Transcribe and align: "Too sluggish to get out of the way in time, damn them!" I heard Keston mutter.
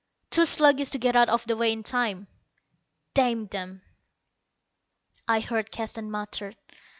"Too 0.31 0.45
sluggish 0.45 0.89
to 0.89 0.97
get 0.97 1.15
out 1.15 1.29
of 1.29 1.45
the 1.45 1.55
way 1.55 1.71
in 1.71 1.83
time, 1.83 2.25
damn 3.13 3.45
them!" 3.45 3.83
I 5.27 5.41
heard 5.41 5.69
Keston 5.69 6.09
mutter. 6.09 6.53